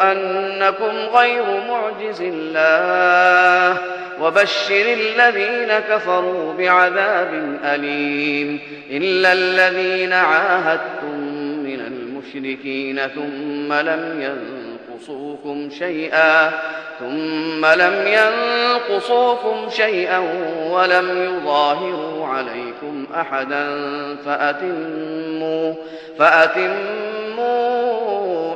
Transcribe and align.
أنكم 0.00 1.16
غير 1.16 1.44
معجز 1.68 2.22
الله 2.22 3.78
وبشر 4.22 4.84
الذين 4.92 5.78
كفروا 5.78 6.52
بعذاب 6.52 7.58
أليم 7.64 8.60
إلا 8.90 9.32
الذين 9.32 10.12
عاهدتم 10.12 11.18
من 11.64 11.80
المشركين 11.80 13.00
ثم 13.06 13.72
لم 13.72 14.22
ينقصوكم 14.22 15.70
شيئا 15.78 16.50
ثم 17.00 17.66
لم 17.66 18.06
ينقصوكم 18.06 19.70
شيئا 19.70 20.18
ولم 20.70 21.24
يظاهروا 21.24 22.26
عليكم 22.26 23.06
أحدا 23.14 23.64
فأتموا, 24.24 25.74
فأتموا 26.18 27.22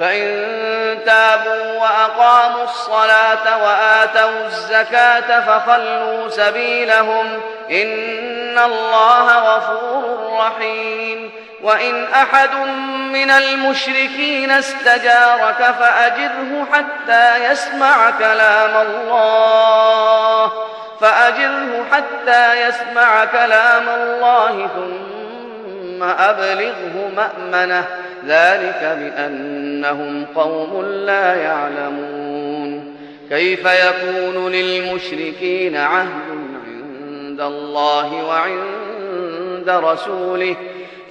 فإن 0.00 0.48
تابوا 1.06 1.80
وأقاموا 1.80 2.64
الصلاة 2.64 3.64
وآتوا 3.64 4.46
الزكاة 4.46 5.40
فخلوا 5.40 6.28
سبيلهم 6.28 7.40
إن 7.70 8.58
الله 8.58 9.38
غفور 9.38 10.32
رحيم. 10.38 11.30
وإن 11.62 12.04
أحد 12.04 12.54
من 13.12 13.30
المشركين 13.30 14.50
استجارك 14.50 15.74
فأجره 15.80 16.66
حتى 16.72 17.44
يسمع 17.44 18.10
كلام 18.10 18.86
الله. 18.86 20.52
فأجره 21.00 21.84
حتى 21.92 22.68
يسمع 22.68 23.24
كلام 23.24 23.88
الله 23.88 24.68
ثم 24.74 26.02
أبلغه 26.02 27.10
مأمنة. 27.16 27.84
ذلك 28.26 28.98
بأنهم 28.98 30.24
قوم 30.34 30.84
لا 30.84 31.34
يعلمون. 31.34 32.96
كيف 33.30 33.64
يكون 33.64 34.52
للمشركين 34.52 35.76
عهد 35.76 36.08
عند 36.66 37.40
الله 37.40 38.24
وعند 38.24 39.68
رسوله 39.68 40.56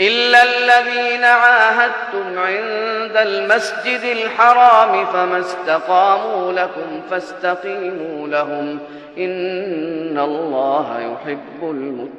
إلا 0.02 0.44
الذين 0.44 1.24
عاهدتم 1.24 2.40
عند 2.40 3.18
المسجد 3.18 4.02
الحرام 4.04 5.06
فما 5.06 5.40
استقاموا 5.40 6.52
لكم 6.52 7.02
فاستقيموا 7.12 8.28
لهم 8.28 8.80
إن 9.18 10.20
الله 10.20 11.00
يحب 11.00 11.62
المتقين. 11.62 12.19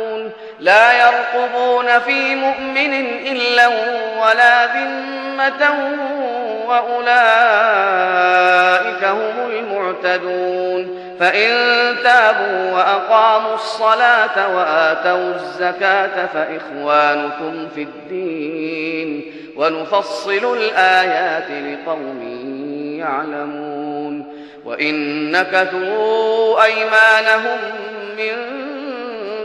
لا 0.61 1.07
يرقبون 1.07 1.99
في 1.99 2.35
مؤمن 2.35 2.93
إلا 3.27 3.67
ولا 4.21 4.65
ذمة 4.65 5.73
وأولئك 6.65 7.03
هم 9.03 9.49
المعتدون. 9.49 11.01
فإن 11.19 11.49
تابوا 12.03 12.71
وأقاموا 12.71 13.55
الصلاة 13.55 14.55
وآتوا 14.55 15.33
الزكاة 15.35 16.25
فإخوانكم 16.25 17.67
في 17.75 17.81
الدين. 17.81 19.33
ونفصل 19.55 20.57
الآيات 20.57 21.47
لقوم 21.49 22.21
يعلمون. 22.99 24.35
وإن 24.65 24.95
نكثوا 25.31 26.63
أيمانهم 26.63 27.59
من 28.17 28.70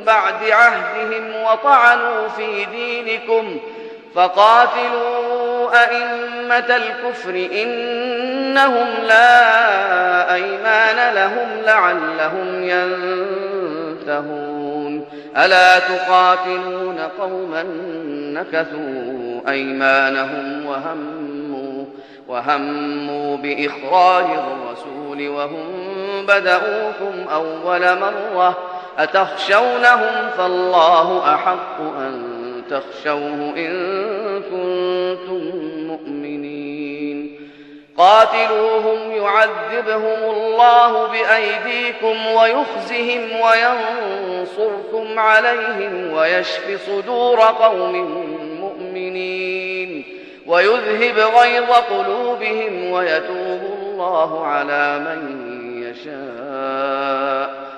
بعد 0.06 0.50
عهدهم 0.50 1.42
وطعنوا 1.42 2.28
في 2.28 2.64
دينكم 2.64 3.58
فقاتلوا 4.14 5.70
أئمة 5.84 6.76
الكفر 6.76 7.48
إنهم 7.62 8.88
لا 9.02 10.34
أيمان 10.34 11.14
لهم 11.14 11.48
لعلهم 11.64 12.64
ينتهون. 14.04 14.46
ألا 15.36 15.78
تقاتلون 15.78 16.98
قوما 17.20 17.62
نكثوا 18.32 19.50
أيمانهم 19.50 20.66
وهموا 20.66 21.84
وهموا 22.28 23.36
بإخراج 23.36 24.24
الرسول 24.24 25.28
وهم 25.28 25.66
بدؤوكم 26.28 27.28
أول 27.32 27.98
مرة 27.98 28.58
أتخشونهم 28.98 30.30
فالله 30.38 31.34
أحق 31.34 31.80
أن 31.80 32.36
تخشوه 32.70 33.54
إن 33.56 33.72
كنتم 34.42 35.56
مؤمنين. 35.86 37.40
قاتلوهم 37.98 39.12
يعذبهم 39.12 40.30
الله 40.30 41.06
بأيديكم 41.06 42.26
ويخزهم 42.26 43.20
وينصركم 43.40 45.18
عليهم 45.18 46.12
ويشف 46.12 46.86
صدور 46.86 47.40
قوم 47.40 47.96
مؤمنين 48.60 50.04
ويذهب 50.46 51.18
غيظ 51.18 51.70
قلوبهم 51.70 52.90
ويتوب 52.90 53.60
الله 53.82 54.46
على 54.46 54.98
من 54.98 55.20
يشاء. 55.82 56.45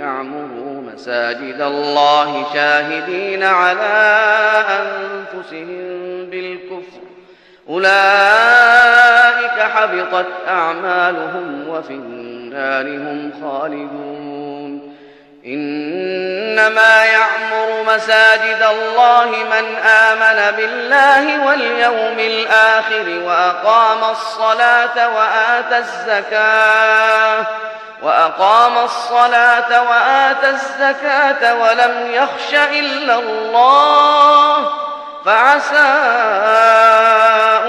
يعمروا 0.00 0.82
مساجد 0.94 1.60
الله 1.60 2.46
شاهدين 2.54 3.42
على 3.42 4.22
أنفسهم 4.68 6.26
بالكفر. 6.30 7.00
أولئك 7.68 9.60
حبطت 9.60 10.26
أعمالهم 10.48 11.68
وفي 11.68 11.90
النار 11.90 12.86
هم 12.86 13.32
خالدون. 13.42 14.96
إنما 15.46 17.04
يعمر 17.04 17.94
مساجد 17.94 18.62
الله 18.62 19.26
من 19.26 19.76
آمن 19.86 20.56
بالله 20.56 21.46
واليوم 21.46 22.18
الآخر 22.18 23.20
وأقام 23.26 24.10
الصلاة 24.10 25.16
وآتى 25.16 25.78
الزكاة. 25.78 27.46
وأقام 28.02 28.84
الصلاة 28.84 29.82
وآتى 29.90 30.50
الزكاة 30.50 31.54
ولم 31.54 32.10
يخش 32.10 32.54
إلا 32.54 33.18
الله 33.18 34.70
فعسى 35.24 35.90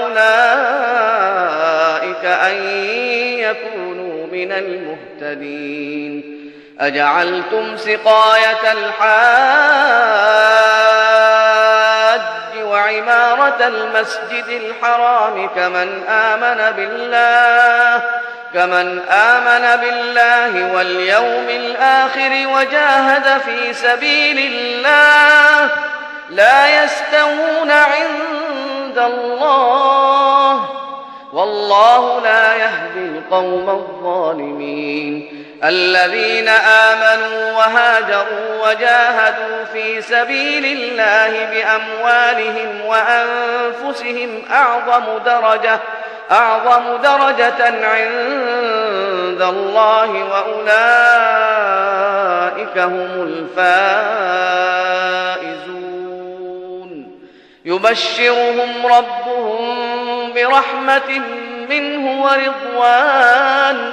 أولئك 0.02 2.24
أن 2.24 2.54
يكونوا 3.38 4.26
من 4.26 4.52
المهتدين. 4.52 6.38
أجعلتم 6.80 7.76
سقاية 7.76 8.72
الحاج 8.72 9.02
وعمارة 12.64 13.66
المسجد 13.66 14.46
الحرام 14.48 15.48
كمن 15.48 16.02
آمن 16.08 16.70
بالله 16.76 18.02
كمن 18.54 18.98
آمن 19.08 19.80
بالله 19.80 20.74
واليوم 20.74 21.46
الآخر 21.48 22.30
وجاهد 22.54 23.40
في 23.40 23.72
سبيل 23.74 24.38
الله 24.38 25.70
لا 26.30 26.84
يستوون 26.84 27.70
عند 27.70 28.98
الله 28.98 30.68
والله 31.32 32.20
لا 32.20 32.54
يهدي 32.54 33.18
القوم 33.18 33.70
الظالمين. 33.70 35.42
الذين 35.64 36.48
آمنوا 36.48 37.52
وهاجروا 37.52 38.68
وجاهدوا 38.68 39.64
في 39.72 40.02
سبيل 40.02 40.64
الله 40.64 41.44
بأموالهم 41.44 42.80
وأنفسهم 42.86 44.42
أعظم 44.50 45.18
درجة 45.24 45.80
أعظم 46.30 46.96
درجة 46.96 47.86
عند 47.86 49.42
الله 49.42 50.24
وأولئك 50.24 50.72
هم 52.78 53.10
الفائزون. 53.22 54.42
يبشرهم 57.64 58.86
ربهم 58.86 60.32
برحمة 60.32 61.22
منه 61.70 62.22
ورضوان. 62.22 63.92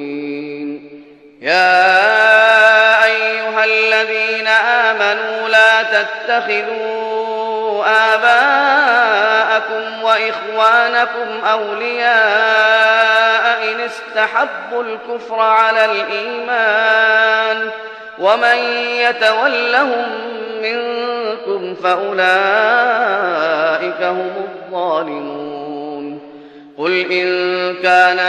يا 1.41 3.05
أيها 3.05 3.65
الذين 3.65 4.47
آمنوا 4.47 5.49
لا 5.49 5.83
تتخذوا 5.83 7.83
آباءكم 8.13 10.03
وإخوانكم 10.03 11.45
أولياء 11.51 12.11
إن 13.71 13.79
استحبوا 13.79 14.83
الكفر 14.83 15.39
على 15.39 15.85
الإيمان 15.85 17.69
ومن 18.19 18.57
يتولهم 18.85 20.05
منكم 20.61 21.75
فأولئك 21.75 22.31
هم 24.01 24.31
الظالمون 24.37 26.21
قل 26.77 27.11
إن 27.11 27.75
كان 27.83 28.19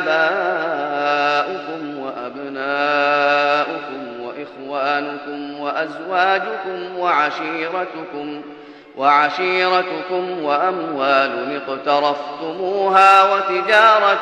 آباؤكم 0.00 1.71
وأبناؤكم 2.72 4.20
وإخوانكم 4.20 5.60
وأزواجكم 5.60 6.98
وعشيرتكم 6.98 8.42
وعشيرتكم 8.96 10.44
وأموال 10.44 11.60
اقترفتموها 11.68 13.34
وتجارة 13.34 14.20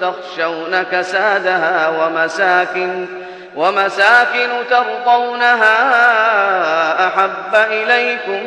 تخشون 0.00 0.82
كسادها 0.82 1.88
ومساكن 1.88 3.06
ومساكن 3.56 4.48
ترضونها 4.70 5.76
أحب 7.06 7.54
إليكم 7.54 8.46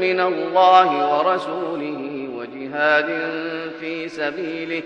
من 0.00 0.20
الله 0.20 1.14
ورسوله 1.16 2.28
وجهاد 2.36 3.06
في 3.80 4.08
سبيله 4.08 4.82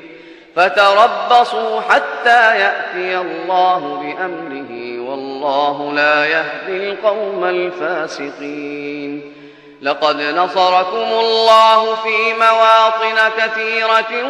فتربصوا 0.56 1.80
حتى 1.80 2.58
يأتي 2.58 3.16
الله 3.18 3.78
بأمره 3.78 5.00
والله 5.10 5.92
لا 5.92 6.26
يهدي 6.26 6.90
القوم 6.90 7.44
الفاسقين. 7.44 9.34
لقد 9.82 10.20
نصركم 10.20 11.18
الله 11.20 11.94
في 11.94 12.34
مواطن 12.34 13.30
كثيرة 13.38 14.24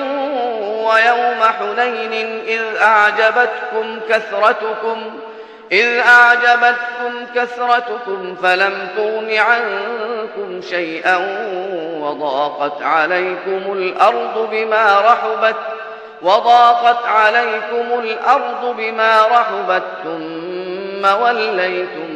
ويوم 0.84 1.40
حنين 1.58 2.40
إذ 2.46 2.62
أعجبتكم 2.82 4.00
كثرتكم 4.08 5.10
إذ 5.72 5.98
أعجبتكم 5.98 7.26
كثرتكم 7.34 8.36
فلم 8.42 8.88
تغن 8.96 9.36
عنكم 9.36 10.60
شيئا 10.70 11.16
وضاقت 12.00 12.82
عليكم 12.82 13.72
الأرض 13.72 14.48
بما 14.50 15.00
رحبت 15.00 15.56
وضاقت 16.24 17.06
عليكم 17.06 18.00
الأرض 18.00 18.76
بما 18.76 19.22
رحبت 19.30 19.82
ثم 20.04 21.22
وليتم 21.22 22.10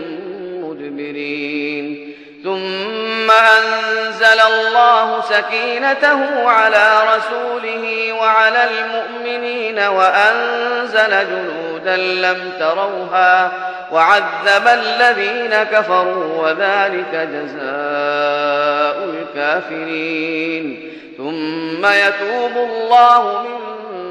مدبرين. 0.62 2.14
ثم 2.44 3.30
أنزل 3.30 4.40
الله 4.40 5.20
سكينته 5.20 6.48
على 6.48 7.00
رسوله 7.16 8.12
وعلى 8.12 8.64
المؤمنين 8.64 9.78
وأنزل 9.78 11.10
جنودا 11.10 11.96
لم 11.96 12.52
تروها 12.58 13.52
وعذب 13.92 14.66
الذين 14.66 15.62
كفروا 15.62 16.42
وذلك 16.42 17.28
جزاء 17.32 19.04
الكافرين. 19.04 20.92
ثم 21.18 21.86
يتوب 21.86 22.56
الله 22.56 23.42
من 23.42 23.77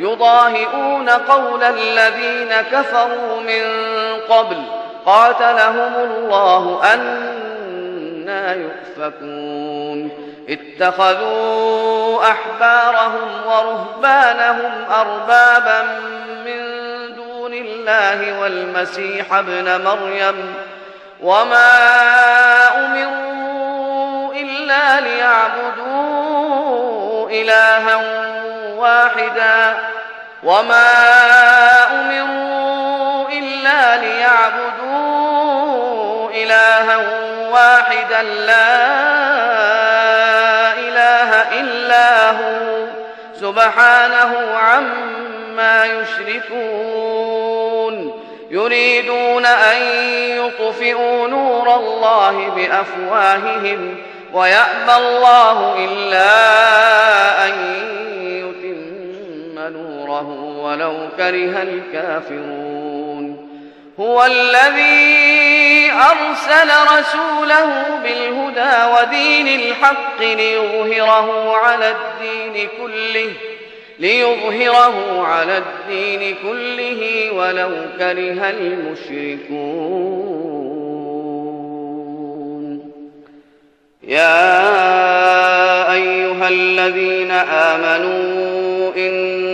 يضاهئون 0.00 1.08
قول 1.08 1.64
الذين 1.64 2.54
كفروا 2.72 3.40
من 3.40 3.62
قبل. 4.28 4.62
قاتلهم 5.06 5.94
الله 5.94 6.80
أنا 6.94 8.54
يؤفكون. 8.54 10.10
اتخذوا 10.48 12.22
أحبارهم 12.22 13.28
ورهبانهم 13.46 14.72
أربابا 14.90 15.82
من 16.44 16.60
دون 17.14 17.54
الله 17.54 18.40
والمسيح 18.40 19.34
ابن 19.34 19.84
مريم. 19.84 20.54
وما 21.22 21.76
أمروا 22.78 24.32
إلا 24.34 25.00
ليعبدوا 25.00 26.00
إلها 27.30 28.39
واحدا 28.80 29.76
وما 30.42 30.92
أمروا 31.90 33.28
إلا 33.28 33.96
ليعبدوا 33.96 35.50
إلها 36.30 36.96
واحدا 37.50 38.22
لا 38.22 39.00
إله 40.72 41.60
إلا 41.60 42.30
هو 42.30 42.86
سبحانه 43.40 44.56
عما 44.56 45.84
يشركون 45.86 47.50
يريدون 48.50 49.46
أن 49.46 49.82
يطفئوا 50.36 51.28
نور 51.28 51.74
الله 51.74 52.48
بأفواههم 52.56 53.96
ويأبى 54.32 54.96
الله 54.96 55.74
إلا 55.84 56.69
نوره 60.20 60.62
ولو 60.62 61.08
كره 61.16 61.62
الكافرون. 61.62 63.50
هو 64.00 64.24
الذي 64.24 65.90
أرسل 65.92 66.70
رسوله 66.98 67.98
بالهدى 68.02 68.76
ودين 68.94 69.60
الحق 69.60 70.20
ليظهره 70.20 71.56
على 71.56 71.88
الدين 71.90 72.68
كله 72.82 73.30
ليظهره 73.98 75.22
على 75.26 75.58
الدين 75.58 76.34
كله 76.42 77.30
ولو 77.32 77.70
كره 77.98 78.50
المشركون. 78.50 79.80
يا 84.02 84.52
أيها 85.92 86.48
الذين 86.48 87.30
آمنوا 87.30 88.92
إن 88.96 89.39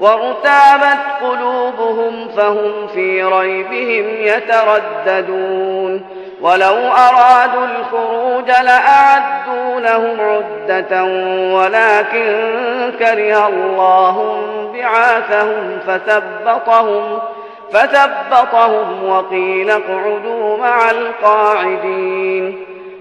وارتابت 0.00 0.98
قلوبهم 1.22 2.28
فهم 2.36 2.86
في 2.94 3.22
ريبهم 3.22 4.06
يترددون. 4.20 6.16
ولو 6.40 6.74
أرادوا 6.74 7.64
الخروج 7.64 8.46
لأعدوا 8.46 9.80
لهم 9.80 10.20
عدة 10.20 11.04
ولكن 11.54 12.56
كره 12.98 13.48
الله 13.48 14.42
بعاثهم 14.74 15.78
فثبطهم 15.86 17.18
فثبطهم 17.72 19.08
وقيل 19.08 19.70
اقعدوا 19.70 20.58
مع 20.58 20.90
القاعدين. 20.90 22.75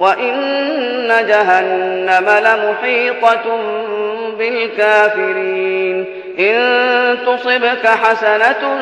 وإن 0.00 1.26
جهنم 1.28 2.30
لمحيطة 2.30 3.58
بالكافرين 4.38 6.06
إن 6.38 7.18
تصبك 7.26 7.86
حسنة 7.86 8.78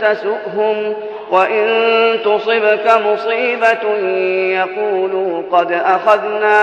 تسؤهم 0.00 0.94
وإن 1.30 1.66
تصبك 2.24 2.90
مصيبة 3.06 3.96
يقولوا 4.54 5.42
قد 5.52 5.72
أخذنا 5.72 6.56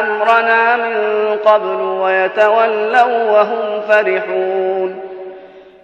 أمرنا 0.00 0.76
من 0.76 0.96
قبل 1.44 1.80
ويتولوا 1.80 3.30
وهم 3.30 3.80
فرحون 3.88 5.00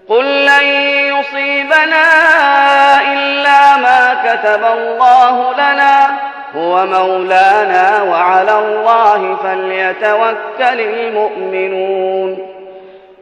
قل 0.08 0.44
لن 0.44 0.64
يصيبنا 1.18 2.04
إلا 3.12 3.76
ما 3.76 4.14
كتب 4.24 4.64
الله 4.64 5.52
لنا 5.52 6.29
هو 6.56 6.86
مولانا 6.86 8.02
وعلى 8.02 8.58
الله 8.58 9.36
فليتوكل 9.36 10.80
المؤمنون. 10.80 12.46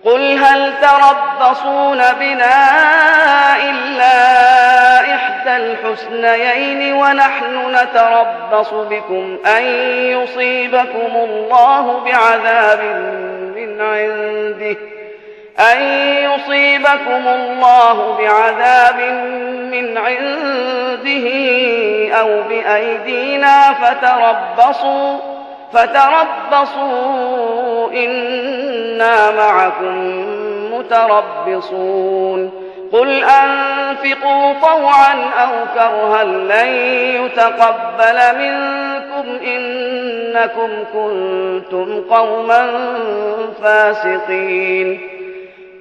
قل 0.04 0.38
هل 0.38 0.72
تربصون 0.82 1.98
بنا 2.20 2.56
إلا 3.56 4.14
إحدى 5.14 5.56
الحسنيين 5.56 6.94
ونحن 6.94 7.74
نتربص 7.74 8.74
بكم 8.74 9.36
أن 9.56 9.64
يصيبكم 10.12 11.16
الله 11.16 12.00
بعذاب 12.04 12.80
من 13.56 13.80
عنده. 13.80 14.97
أن 15.60 15.82
يصيبكم 16.22 17.28
الله 17.28 18.16
بعذاب 18.18 19.00
من 19.72 19.98
عنده 19.98 21.26
أو 22.20 22.42
بأيدينا 22.48 23.72
فتربصوا 23.72 25.18
فتربصوا 25.72 27.08
إنا 27.92 29.30
معكم 29.30 30.24
متربصون. 30.72 32.68
قل 32.92 33.24
أنفقوا 33.24 34.52
طوعا 34.52 35.14
أو 35.38 35.50
كرها 35.74 36.24
لن 36.24 36.68
يتقبل 37.24 38.38
منكم 38.38 39.26
إنكم 39.46 40.70
كنتم 40.92 42.02
قوما 42.10 42.70
فاسقين. 43.62 45.17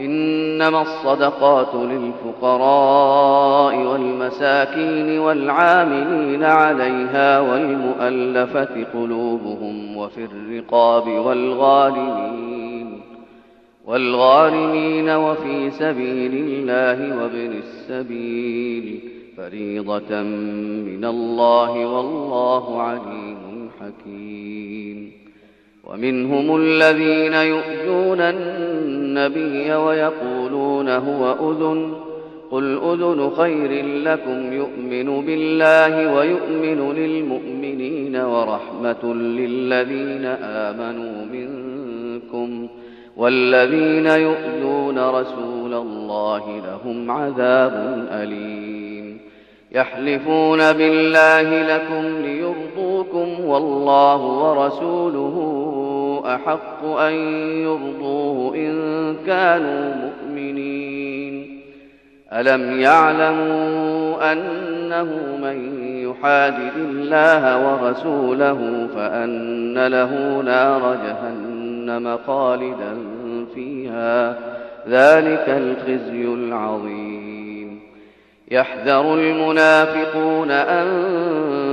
إنما 0.00 0.82
الصدقات 0.82 1.74
للفقراء 1.74 3.76
والمساكين 3.76 5.18
والعاملين 5.18 6.44
عليها 6.44 7.40
والمؤلفة 7.40 8.84
قلوبهم 8.94 9.96
وفي 9.96 10.24
الرقاب 10.24 11.08
والغالمين 11.08 13.00
والغارمين 13.86 15.10
وفي 15.10 15.70
سبيل 15.70 16.34
الله 16.34 17.22
وابن 17.22 17.52
السبيل 17.52 19.00
فريضة 19.36 20.22
من 20.22 21.04
الله 21.04 21.86
والله 21.86 22.82
عليم 22.82 23.70
حكيم 23.80 25.12
ومنهم 25.84 26.56
الذين 26.56 27.34
يؤذون 27.34 28.20
النبي 29.08 29.74
ويقولون 29.74 30.88
هو 30.88 31.50
أذن 31.50 31.92
قل 32.50 32.78
أذن 32.78 33.30
خير 33.36 33.84
لكم 33.84 34.52
يؤمن 34.52 35.24
بالله 35.26 36.14
ويؤمن 36.14 36.92
للمؤمنين 36.92 38.16
ورحمة 38.16 39.14
للذين 39.14 40.24
آمنوا 40.42 41.24
منكم 41.32 42.68
والذين 43.16 44.06
يؤذون 44.06 44.98
رسول 44.98 45.74
الله 45.74 46.62
لهم 46.66 47.10
عذاب 47.10 48.06
أليم 48.12 49.20
يحلفون 49.72 50.72
بالله 50.72 51.76
لكم 51.76 52.22
ليرضوكم 52.22 53.44
والله 53.44 54.16
ورسوله 54.16 55.57
أحق 56.28 56.84
أن 56.84 57.12
يرضوه 57.62 58.54
إن 58.54 59.16
كانوا 59.26 59.94
مؤمنين. 59.94 61.60
ألم 62.32 62.80
يعلموا 62.80 64.32
أنه 64.32 65.38
من 65.42 65.88
يحادد 66.10 66.76
الله 66.76 67.66
ورسوله 67.66 68.88
فأن 68.94 69.86
له 69.86 70.42
نار 70.42 70.96
جهنم 71.06 72.18
خالدا 72.26 72.96
فيها. 73.54 74.30
ذلك 74.88 75.44
الخزي 75.48 76.24
العظيم. 76.24 77.80
يحذر 78.50 79.14
المنافقون 79.14 80.50
أن 80.50 80.88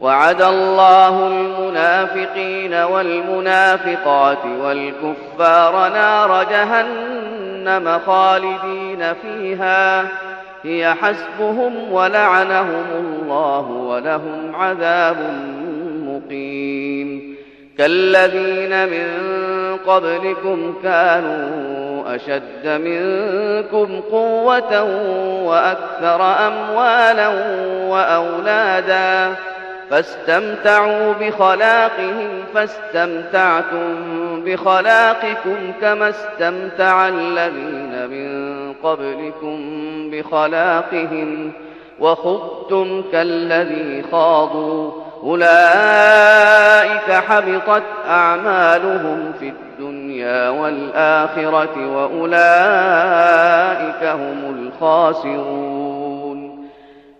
وعد 0.00 0.42
الله 0.42 1.26
المنافقين 1.26 2.74
والمنافقات 2.74 4.44
والكفار 4.62 5.88
نار 5.88 6.46
جهنم 6.50 8.00
خالدين 8.06 9.14
فيها. 9.22 10.04
هي 10.62 10.94
حسبهم 10.94 11.92
ولعنهم 11.92 12.84
الله 12.94 13.70
ولهم 13.70 14.52
عذاب 14.54 15.16
مقيم. 16.06 17.36
كالذين 17.78 18.88
من 18.88 19.08
قبلكم 19.86 20.74
كانوا 20.82 22.14
أشد 22.14 22.66
منكم 22.66 24.00
قوة 24.00 24.82
وأكثر 25.44 26.46
أموالا 26.46 27.28
وأولادا. 27.88 29.34
فاستمتعوا 29.90 31.12
بخلاقهم 31.20 32.28
فاستمتعتم 32.54 33.94
بخلاقكم 34.44 35.72
كما 35.80 36.08
استمتع 36.08 37.08
الذين 37.08 38.06
من 38.10 38.72
قبلكم 38.72 39.60
بخلاقهم. 40.10 41.52
وخضتم 42.00 43.02
كالذي 43.12 44.04
خاضوا. 44.12 44.90
أولئك 45.22 47.10
حبطت 47.10 47.82
أعمالهم 48.08 49.32
في 49.40 49.48
الدنيا 49.48 50.48
والآخرة 50.48 51.96
وأولئك 51.96 52.40
هم 54.04 54.54
الخاسرون. 54.58 55.79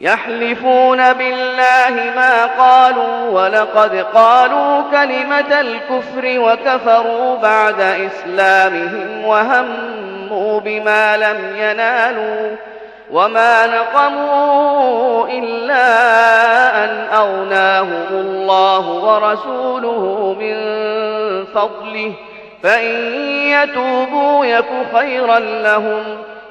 يحلفون 0.00 1.12
بالله 1.12 2.12
ما 2.16 2.46
قالوا 2.46 3.30
ولقد 3.30 3.96
قالوا 4.14 4.82
كلمة 4.90 5.60
الكفر 5.60 6.24
وكفروا 6.24 7.36
بعد 7.36 7.80
إسلامهم 7.80 9.24
وهموا 9.24 10.60
بما 10.60 11.16
لم 11.16 11.56
ينالوا 11.56 12.56
وما 13.10 13.66
نقموا 13.66 15.28
إلا 15.28 15.84
أن 16.84 17.06
أغناهم 17.14 18.06
الله 18.10 18.88
ورسوله 18.88 20.36
من 20.40 20.54
فضله 21.44 22.12
فإن 22.62 23.14
يتوبوا 23.50 24.44
يك 24.44 24.68
خيرا 24.94 25.38
لهم 25.38 26.04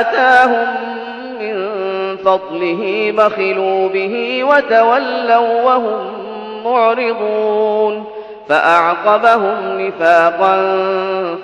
آتاهم 0.00 0.66
من 1.40 1.56
فضله 2.16 3.12
بخلوا 3.16 3.88
به 3.88 4.44
وتولوا 4.44 5.62
وهم 5.62 6.12
معرضون 6.64 8.04
فأعقبهم 8.48 9.80
نفاقا 9.80 10.56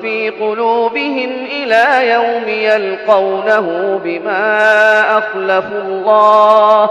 في 0.03 0.31
قلوبهم 0.31 1.31
إلى 1.51 2.11
يوم 2.13 2.49
يلقونه 2.49 4.01
بما 4.05 5.19
أخلفوا 5.19 5.83
الله 5.83 6.91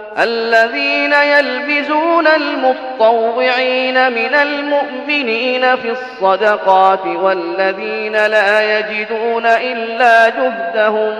الذين 0.19 1.13
يلبزون 1.13 2.27
المطوعين 2.27 4.11
من 4.11 4.35
المؤمنين 4.35 5.75
في 5.75 5.91
الصدقات 5.91 7.05
والذين 7.05 8.25
لا 8.25 8.79
يجدون 8.79 9.45
إلا 9.45 10.29
جهدهم 10.29 11.15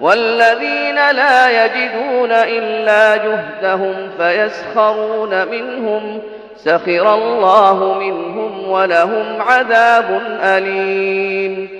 والذين 0.00 1.10
لا 1.10 1.64
يجدون 1.64 2.32
إلا 2.32 3.16
جهدهم 3.16 4.10
فيسخرون 4.18 5.48
منهم 5.48 6.22
سخر 6.56 7.14
الله 7.14 7.98
منهم 7.98 8.68
ولهم 8.68 9.42
عذاب 9.42 10.20
أليم. 10.42 11.79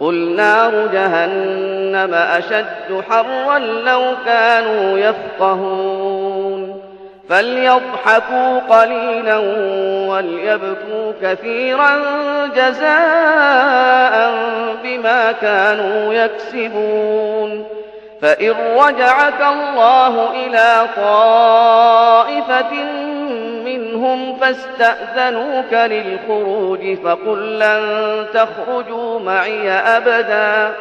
قل 0.00 0.36
نار 0.36 0.86
جهنم 0.86 2.14
أشد 2.14 3.02
حرا 3.10 3.58
لو 3.58 4.14
كانوا 4.26 4.98
يفقهون 4.98 6.80
فليضحكوا 7.28 8.58
قليلا 8.58 9.36
وليبكوا 10.08 11.12
كثيرا 11.22 11.90
جزاء 12.56 14.34
بما 14.82 15.32
كانوا 15.32 16.14
يكسبون 16.14 17.64
فإن 18.22 18.54
رجعك 18.78 19.40
الله 19.40 20.30
إلى 20.30 20.86
طائفة 20.96 22.72
منهم 23.78 24.36
فاستأذنوك 24.36 25.72
للخروج 25.72 26.98
فقل 27.04 27.58
لن 27.58 28.26
تخرجوا 28.34 29.20
معي 29.20 29.70
أبدا 29.70 30.72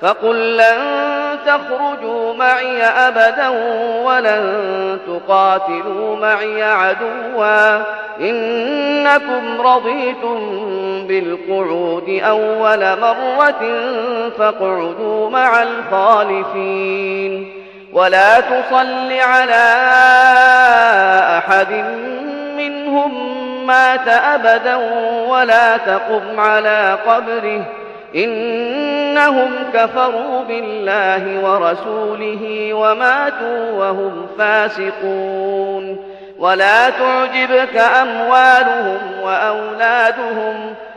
فقل 0.00 0.56
لن 0.56 0.78
تخرجوا 1.46 2.34
معي 2.34 2.82
أبدا 2.82 3.48
ولن 4.04 4.98
تقاتلوا 5.06 6.16
معي 6.16 6.62
عدوا 6.62 7.82
إنكم 8.20 9.60
رضيتم 9.60 10.38
بالقعود 11.06 12.20
أول 12.24 13.00
مرة 13.00 13.90
فاقعدوا 14.38 15.30
مع 15.30 15.62
الخالفين. 15.62 17.64
ولا 17.94 18.40
تصل 18.40 19.12
على 19.12 19.64
أحد 21.38 21.84
منهم 22.68 23.66
مات 23.66 24.08
أبدا 24.08 24.76
ولا 25.28 25.76
تقم 25.76 26.40
على 26.40 26.98
قبره. 27.06 27.64
إنهم 28.14 29.50
كفروا 29.74 30.44
بالله 30.48 31.50
ورسوله 31.50 32.74
وماتوا 32.74 33.70
وهم 33.70 34.26
فاسقون. 34.38 36.14
ولا 36.38 36.90
تعجبك 36.90 37.76
أموالهم 37.76 38.98
وأولادهم 39.22 40.74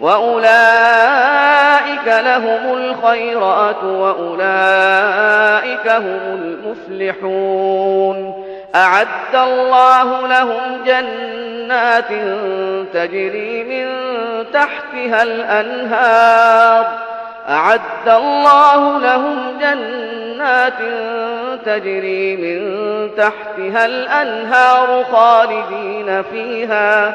وأولئك 0.00 1.58
لهم 2.06 2.74
الخيرات 2.74 3.84
وأولئك 3.84 5.28
هم 5.88 6.38
المفلحون 6.98 8.44
أعد 8.74 9.34
الله 9.34 10.26
لهم 10.26 10.84
جنات 10.86 12.08
تجري 12.92 13.64
من 13.64 13.88
تحتها 14.52 15.22
الأنهار 15.22 16.86
أعد 17.48 18.08
الله 18.08 18.98
لهم 18.98 19.58
جنات 19.60 20.78
تجري 21.66 22.36
من 22.36 22.60
تحتها 23.16 23.86
الأنهار 23.86 25.04
خالدين 25.12 26.22
فيها 26.22 27.14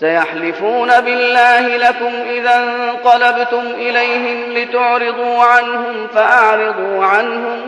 سيحلفون 0.00 1.00
بالله 1.00 1.76
لكم 1.76 2.12
إذا 2.30 2.56
انقلبتم 2.56 3.62
إليهم 3.78 4.52
لتعرضوا 4.52 5.42
عنهم 5.42 6.06
فأعرضوا 6.14 7.04
عنهم 7.04 7.60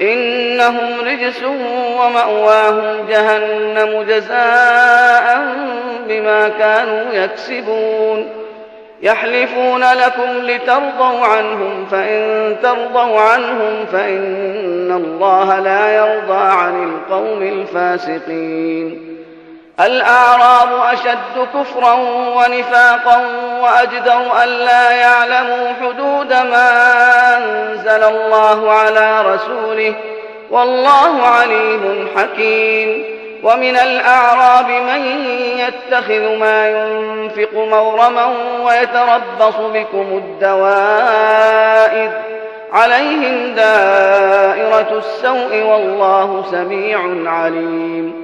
إنهم 0.00 1.00
رجس 1.04 1.42
ومأواهم 1.98 3.06
جهنم 3.08 4.02
جزاء 4.02 5.46
بما 6.08 6.48
كانوا 6.48 7.12
يكسبون 7.12 8.28
يحلفون 9.02 9.84
لكم 9.84 10.30
لترضوا 10.42 11.26
عنهم 11.26 11.86
فإن 11.90 12.56
ترضوا 12.62 13.20
عنهم 13.20 13.86
فإن 13.92 14.92
الله 14.92 15.58
لا 15.58 15.96
يرضى 15.96 16.42
عن 16.42 16.84
القوم 16.84 17.42
الفاسقين 17.42 19.13
الأعراب 19.80 20.68
أشد 20.92 21.48
كفرا 21.54 21.92
ونفاقا 22.36 23.26
وأجدر 23.62 24.42
ألا 24.44 24.90
يعلموا 24.90 25.72
حدود 25.80 26.32
ما 26.32 26.70
أنزل 27.36 28.04
الله 28.04 28.72
على 28.72 29.22
رسوله 29.22 29.94
والله 30.50 31.22
عليم 31.22 32.08
حكيم. 32.16 33.04
ومن 33.42 33.76
الأعراب 33.76 34.68
من 34.68 35.26
يتخذ 35.58 36.36
ما 36.36 36.68
ينفق 36.68 37.54
مورما 37.54 38.26
ويتربص 38.62 39.56
بكم 39.56 40.22
الدوائر. 40.24 42.10
عليهم 42.72 43.54
دائرة 43.54 44.98
السوء 44.98 45.62
والله 45.62 46.44
سميع 46.50 46.98
عليم. 47.32 48.23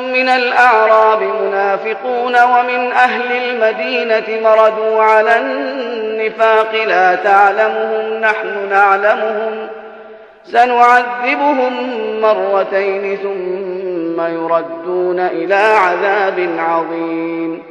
من 0.13 0.29
الأعراب 0.29 1.21
منافقون 1.21 2.35
ومن 2.43 2.91
أهل 2.91 3.31
المدينة 3.31 4.49
مردوا 4.49 5.03
على 5.03 5.37
النفاق 5.37 6.75
لا 6.87 7.15
تعلمهم 7.15 8.19
نحن 8.21 8.69
نعلمهم 8.69 9.67
سنعذبهم 10.45 11.73
مرتين 12.21 13.17
ثم 13.17 14.21
يردون 14.21 15.19
إلى 15.19 15.55
عذاب 15.55 16.49
عظيم 16.59 17.63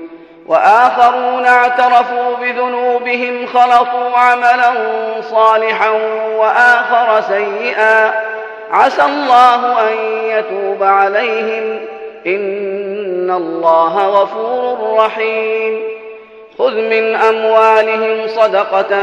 وآخرون 0.46 1.46
اعترفوا 1.46 2.36
بذنوبهم 2.40 3.46
خلطوا 3.46 4.16
عملا 4.16 4.72
صالحا 5.20 5.90
وآخر 6.36 7.20
سيئا 7.20 8.12
عسى 8.72 9.02
الله 9.02 9.88
أن 9.90 9.96
يتوب 10.24 10.82
عليهم 10.82 11.80
إن 12.26 13.30
الله 13.30 14.08
غفور 14.08 14.96
رحيم. 15.04 15.80
خذ 16.58 16.74
من 16.74 17.14
أموالهم 17.14 18.26
صدقة 18.26 19.02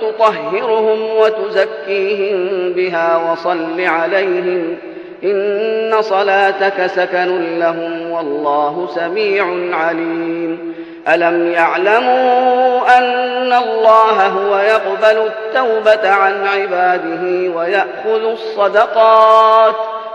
تطهرهم 0.00 1.16
وتزكيهم 1.16 2.72
بها 2.72 3.32
وصل 3.32 3.80
عليهم 3.80 4.76
إن 5.24 5.96
صلاتك 6.00 6.86
سكن 6.86 7.58
لهم 7.58 8.10
والله 8.10 8.88
سميع 8.94 9.44
عليم. 9.76 10.74
ألم 11.08 11.52
يعلموا 11.52 12.98
أن 12.98 13.52
الله 13.52 14.26
هو 14.26 14.58
يقبل 14.58 15.26
التوبة 15.26 16.10
عن 16.10 16.46
عباده 16.46 17.52
ويأخذ 17.56 18.24
الصدقات 18.32 19.74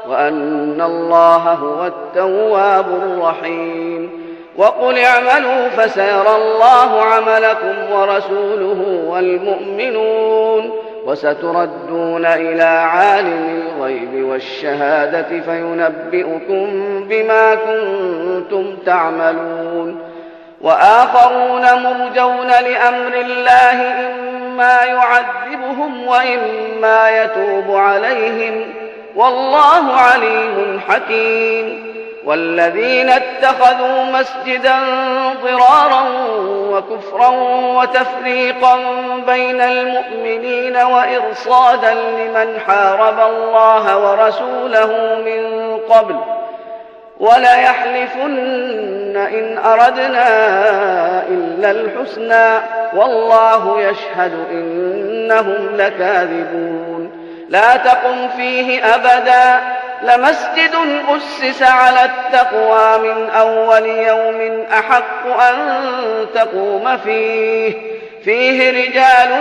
وأن 0.09 0.81
الله 0.81 1.37
هو 1.37 1.85
التواب 1.85 2.85
الرحيم. 2.87 4.27
وقل 4.57 4.97
اعملوا 4.97 5.69
فسيرى 5.69 6.35
الله 6.35 7.01
عملكم 7.01 7.91
ورسوله 7.91 9.03
والمؤمنون 9.07 10.71
وستردون 11.05 12.25
إلى 12.25 12.63
عالم 12.63 13.63
الغيب 13.67 14.25
والشهادة 14.25 15.41
فينبئكم 15.41 16.67
بما 17.09 17.55
كنتم 17.55 18.75
تعملون. 18.85 20.01
وآخرون 20.61 21.61
مرجون 21.61 22.47
لأمر 22.47 23.13
الله 23.13 23.81
إما 23.81 24.79
يعذبهم 24.83 26.07
وإما 26.07 27.23
يتوب 27.23 27.75
عليهم. 27.75 28.86
والله 29.17 29.93
عليم 29.93 30.81
حكيم. 30.87 31.87
والذين 32.25 33.09
اتخذوا 33.09 34.03
مسجدا 34.03 34.75
ضرارا 35.43 36.03
وكفرا 36.71 37.29
وتفريقا 37.81 38.77
بين 39.27 39.61
المؤمنين 39.61 40.77
وإرصادا 40.77 41.93
لمن 41.93 42.59
حارب 42.67 43.19
الله 43.19 43.97
ورسوله 43.97 44.87
من 45.25 45.77
قبل. 45.89 46.15
وليحلفن 47.19 49.17
إن 49.17 49.57
أردنا 49.57 50.27
إلا 51.29 51.71
الحسنى. 51.71 52.61
والله 52.95 53.81
يشهد 53.81 54.31
إنهم 54.51 55.75
لكاذبون. 55.75 56.96
لا 57.49 57.77
تقم 57.77 58.29
فيه 58.37 58.95
أبداً. 58.95 59.59
لمسجد 60.01 60.71
أسس 61.09 61.61
على 61.61 61.99
التقوى 62.05 62.97
من 62.97 63.29
أول 63.29 63.85
يوم 63.85 64.65
أحق 64.73 65.41
أن 65.41 65.55
تقوم 66.35 66.97
فيه. 66.97 67.73
فيه 68.23 68.71
رجال 68.71 69.31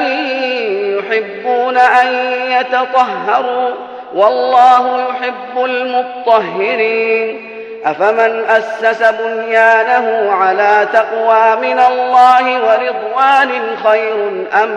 يحبون 0.99 1.77
أن 1.77 2.07
يتطهروا 2.51 3.71
والله 4.15 5.05
يحب 5.11 5.65
المطهرين. 5.65 7.51
أفمن 7.85 8.45
أسس 8.49 9.03
بنيانه 9.03 10.33
على 10.33 10.89
تقوى 10.93 11.57
من 11.57 11.79
الله 11.79 12.65
ورضوان 12.65 13.77
خير 13.85 14.47
أم 14.63 14.71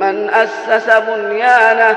من 0.00 0.30
أسس 0.34 0.90
بنيانه 0.90 1.96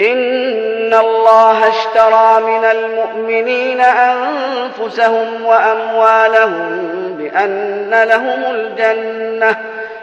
إن 0.00 0.94
الله 0.94 1.68
اشترى 1.68 2.40
من 2.42 2.64
المؤمنين 2.64 3.80
أنفسهم 3.80 5.44
وأموالهم 5.44 6.78
بأن 7.18 7.90
لهم 8.08 8.42
الجنة 8.54 9.56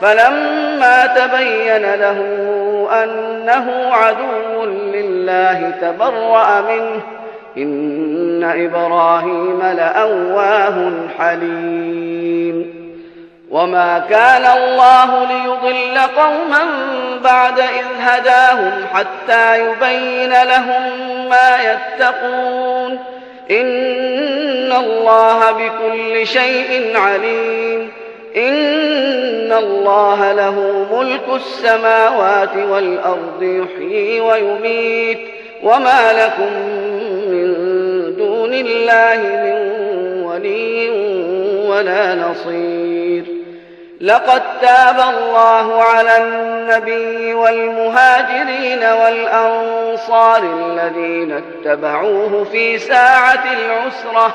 فلما 0.00 1.06
تبين 1.06 1.94
له 1.94 2.18
أنه 3.02 3.94
عدو 3.94 4.64
لله 4.64 5.70
تبرأ 5.80 6.60
منه. 6.60 7.00
إن 7.56 8.44
إبراهيم 8.44 9.62
لأواه 9.62 10.92
حليم. 11.18 12.86
وما 13.50 13.98
كان 13.98 14.58
الله 14.58 15.24
ليضل 15.24 15.98
قوما 15.98 16.64
بعد 17.24 17.58
إذ 17.58 17.86
هداهم 18.00 18.72
حتى 18.94 19.60
يبين 19.60 20.30
لهم 20.30 20.82
ما 21.28 21.56
يتقون. 21.62 22.98
إن 23.50 24.72
الله 24.72 25.52
بكل 25.52 26.26
شيء 26.26 26.96
عليم. 26.96 28.05
إن 28.36 29.52
الله 29.52 30.32
له 30.32 30.86
ملك 30.92 31.22
السماوات 31.34 32.56
والأرض 32.56 33.42
يحيي 33.42 34.20
ويميت 34.20 35.20
وما 35.62 36.12
لكم 36.12 36.52
من 37.30 37.54
دون 38.16 38.54
الله 38.54 39.16
من 39.16 39.56
ولي 40.24 40.90
ولا 41.68 42.14
نصير. 42.14 43.24
لقد 44.00 44.42
تاب 44.60 44.96
الله 44.96 45.82
على 45.82 46.18
النبي 46.18 47.34
والمهاجرين 47.34 48.84
والأنصار 48.84 50.42
الذين 50.42 51.32
اتبعوه 51.32 52.44
في 52.44 52.78
ساعة 52.78 53.44
العسرة 53.52 54.34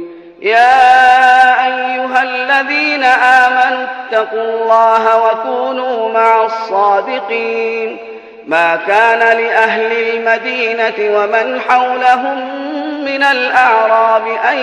يا 0.41 1.65
أيها 1.65 2.23
الذين 2.23 3.03
آمنوا 3.03 3.85
اتقوا 3.85 4.41
الله 4.41 5.17
وكونوا 5.25 6.13
مع 6.13 6.45
الصادقين. 6.45 7.97
ما 8.47 8.75
كان 8.87 9.19
لأهل 9.19 9.91
المدينة 9.91 11.17
ومن 11.17 11.61
حولهم 11.69 12.61
من 13.05 13.23
الأعراب 13.23 14.27
أن 14.27 14.57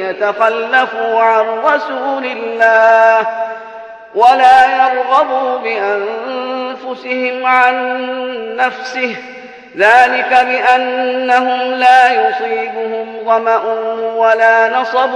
يتخلفوا 0.00 1.20
عن 1.20 1.44
رسول 1.64 2.24
الله 2.24 3.26
ولا 4.14 4.66
يرغبوا 4.66 5.58
بأنفسهم 5.58 7.46
عن 7.46 8.06
نفسه 8.56 9.16
ذلك 9.76 10.46
بأنهم 10.46 11.74
لا 11.74 12.28
يصيبهم 12.28 13.06
ظمأ 13.24 13.62
ولا 14.16 14.68
نصب 14.68 15.14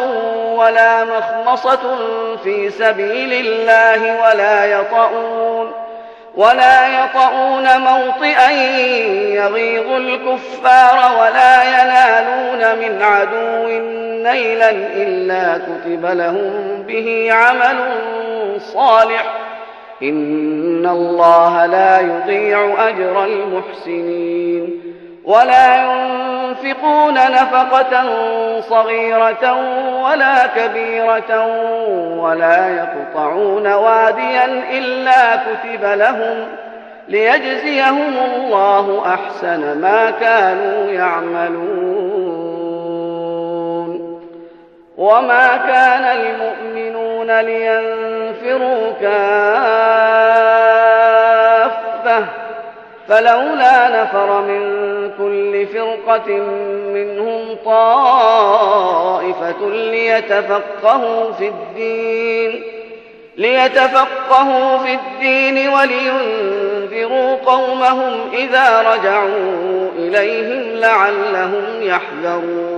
ولا 0.57 1.05
مخمصة 1.05 1.97
في 2.45 2.71
سبيل 2.71 3.47
الله 3.47 4.23
ولا 4.23 4.65
يطؤون 4.65 5.73
ولا 6.35 7.05
يطؤون 7.05 7.81
موطئا 7.81 8.51
يغيظ 9.35 9.91
الكفار 9.91 11.19
ولا 11.21 11.63
ينالون 11.65 12.79
من 12.79 13.03
عدو 13.03 13.69
نيلا 14.23 14.71
إلا 14.71 15.59
كتب 15.59 16.07
لهم 16.07 16.83
به 16.89 17.29
عمل 17.33 17.79
صالح 18.59 19.25
إن 20.03 20.87
الله 20.87 21.67
لا 21.67 22.01
يضيع 22.01 22.89
أجر 22.89 23.25
المحسنين 23.25 24.81
ولا 25.25 25.77
ينفقون 25.77 27.15
نفقة 27.15 28.05
صغيرة 28.61 29.53
ولا 30.03 30.47
كبيرة 30.47 31.47
ولا 32.19 32.69
يقطعون 32.77 33.73
واديا 33.73 34.45
إلا 34.71 35.37
كتب 35.37 35.85
لهم 35.85 36.47
ليجزيهم 37.09 38.15
الله 38.37 39.15
أحسن 39.15 39.81
ما 39.81 40.11
كانوا 40.11 40.93
يعملون 40.93 42.39
وما 44.99 45.57
كان 45.57 46.05
المؤمنون 46.05 47.41
لينفروا 48.43 48.93
كافة. 49.01 49.19
فلولا 53.09 54.03
نفر 54.03 54.41
من 54.41 54.61
كل 55.19 55.67
فرقة 55.67 56.29
منهم 56.95 57.57
طائفة 57.65 59.71
ليتفقهوا 59.71 61.33
في 61.33 61.49
الدين 61.49 62.63
ليتفقهوا 63.37 64.79
في 64.79 64.95
الدين 64.95 65.69
ولينذروا 65.69 67.37
قومهم 67.37 68.13
إذا 68.33 68.83
رجعوا 68.83 69.89
إليهم 69.99 70.81
لعلهم 70.81 71.83
يحذرون. 71.83 72.78